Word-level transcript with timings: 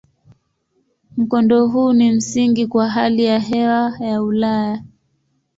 Mkondo 1.17 1.67
huu 1.67 1.93
ni 1.93 2.11
msingi 2.11 2.67
kwa 2.67 2.89
hali 2.89 3.23
ya 3.23 3.39
hewa 3.39 3.97
ya 3.99 4.21
Ulaya. 4.23 4.83